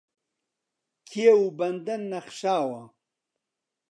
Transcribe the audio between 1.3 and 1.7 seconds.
و